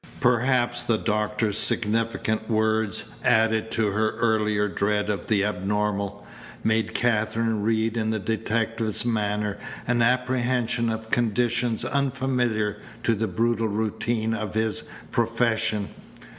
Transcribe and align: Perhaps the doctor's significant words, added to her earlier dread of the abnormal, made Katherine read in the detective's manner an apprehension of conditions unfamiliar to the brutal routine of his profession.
Perhaps 0.19 0.81
the 0.81 0.97
doctor's 0.97 1.59
significant 1.59 2.49
words, 2.49 3.11
added 3.23 3.69
to 3.69 3.91
her 3.91 4.17
earlier 4.17 4.67
dread 4.67 5.11
of 5.11 5.27
the 5.27 5.45
abnormal, 5.45 6.25
made 6.63 6.95
Katherine 6.95 7.61
read 7.61 7.95
in 7.95 8.09
the 8.09 8.17
detective's 8.17 9.05
manner 9.05 9.59
an 9.85 10.01
apprehension 10.01 10.89
of 10.89 11.11
conditions 11.11 11.85
unfamiliar 11.85 12.81
to 13.03 13.13
the 13.13 13.27
brutal 13.27 13.67
routine 13.67 14.33
of 14.33 14.55
his 14.55 14.89
profession. 15.11 15.89